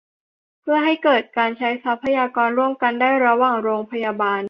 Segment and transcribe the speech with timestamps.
[0.61, 4.39] เพื่อให้เกิดการใช้ทรัพยากรร่วมกันได้ระหว่างโรงพยาบาล